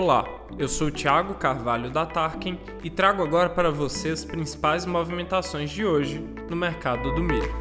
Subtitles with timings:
[0.00, 0.24] Olá,
[0.56, 5.84] eu sou Thiago Carvalho da Tarkin e trago agora para você as principais movimentações de
[5.84, 7.52] hoje no mercado do milho.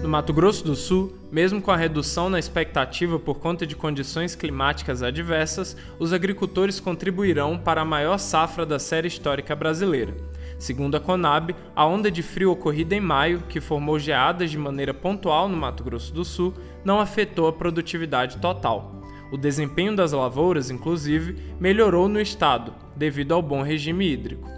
[0.00, 4.34] No Mato Grosso do Sul, mesmo com a redução na expectativa por conta de condições
[4.34, 10.16] climáticas adversas, os agricultores contribuirão para a maior safra da série histórica brasileira.
[10.58, 14.94] Segundo a Conab, a onda de frio ocorrida em maio, que formou geadas de maneira
[14.94, 19.02] pontual no Mato Grosso do Sul, não afetou a produtividade total.
[19.32, 24.48] O desempenho das lavouras, inclusive, melhorou no estado, devido ao bom regime hídrico.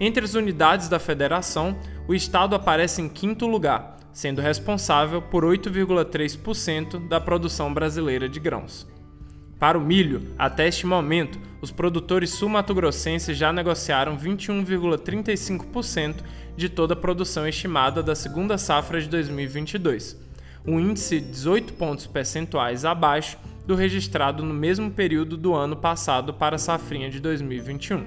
[0.00, 7.08] Entre as unidades da federação, o estado aparece em quinto lugar, sendo responsável por 8,3%
[7.08, 8.86] da produção brasileira de grãos.
[9.58, 16.22] Para o milho, até este momento, os produtores sul-mato-grossenses já negociaram 21,35%
[16.56, 20.16] de toda a produção estimada da segunda safra de 2022,
[20.64, 26.54] um índice 18 pontos percentuais abaixo do registrado no mesmo período do ano passado para
[26.54, 28.06] a safrinha de 2021.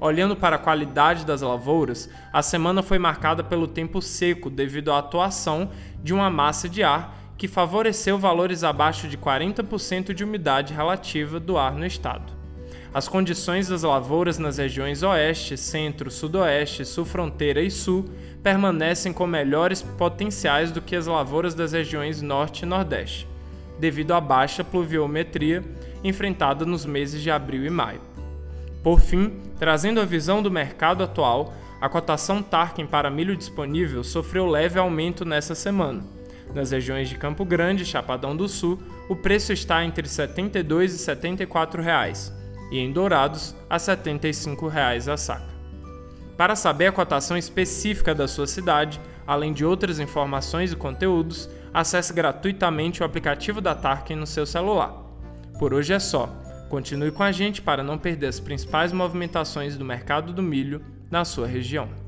[0.00, 4.98] Olhando para a qualidade das lavouras, a semana foi marcada pelo tempo seco devido à
[4.98, 5.70] atuação
[6.02, 11.56] de uma massa de ar que favoreceu valores abaixo de 40% de umidade relativa do
[11.56, 12.33] ar no estado.
[12.94, 18.04] As condições das lavouras nas regiões Oeste, Centro, Sudoeste, Sul-Fronteira e Sul
[18.40, 23.26] permanecem com melhores potenciais do que as lavouras das regiões Norte e Nordeste,
[23.80, 25.64] devido à baixa pluviometria
[26.04, 28.00] enfrentada nos meses de abril e maio.
[28.80, 34.46] Por fim, trazendo a visão do mercado atual, a cotação Tarkin para milho disponível sofreu
[34.46, 36.14] leve aumento nessa semana
[36.54, 38.78] nas regiões de Campo Grande e Chapadão do Sul,
[39.08, 42.32] o preço está entre R$ 72 e 74 reais,
[42.74, 45.54] e em Dourados, a 75 reais a saca.
[46.36, 52.12] Para saber a cotação específica da sua cidade, além de outras informações e conteúdos, acesse
[52.12, 54.92] gratuitamente o aplicativo da Tarkin no seu celular.
[55.56, 56.26] Por hoje é só.
[56.68, 61.24] Continue com a gente para não perder as principais movimentações do mercado do milho na
[61.24, 62.03] sua região.